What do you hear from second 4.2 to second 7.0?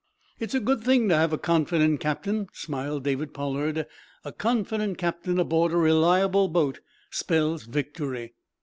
"A confident captain, aboard a reliable boat,